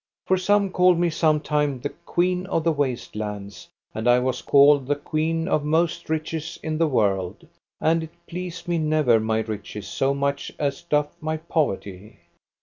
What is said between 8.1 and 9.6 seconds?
pleased me never my